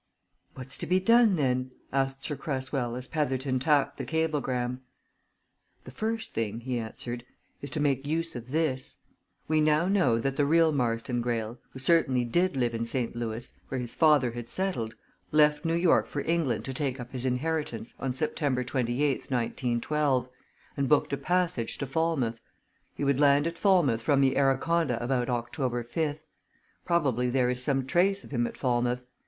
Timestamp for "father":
13.93-14.31